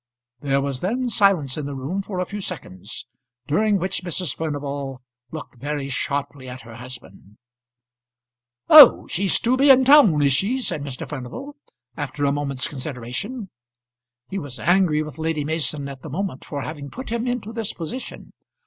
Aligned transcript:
There 0.39 0.61
was 0.61 0.79
then 0.79 1.09
silence 1.09 1.57
in 1.59 1.67
the 1.67 1.75
room 1.75 2.01
for 2.01 2.17
a 2.19 2.25
few 2.25 2.41
seconds, 2.41 3.05
during 3.45 3.77
which 3.77 4.01
Mrs. 4.03 4.35
Furnival 4.35 5.03
looked 5.29 5.57
very 5.59 5.89
sharply 5.89 6.49
at 6.49 6.63
her 6.63 6.73
husband. 6.77 7.37
"Oh! 8.67 9.05
she's 9.05 9.39
to 9.41 9.55
be 9.55 9.69
in 9.69 9.85
town, 9.85 10.19
is 10.23 10.33
she?" 10.33 10.57
said 10.59 10.81
Mr. 10.81 11.07
Furnival, 11.07 11.55
after 11.95 12.25
a 12.25 12.31
moment's 12.31 12.67
consideration. 12.67 13.51
He 14.27 14.39
was 14.39 14.59
angry 14.59 15.03
with 15.03 15.19
Lady 15.19 15.43
Mason 15.43 15.87
at 15.87 16.01
the 16.01 16.09
moment 16.09 16.43
for 16.45 16.63
having 16.63 16.89
put 16.89 17.09
him 17.11 17.27
into 17.27 17.53
this 17.53 17.71
position. 17.71 18.33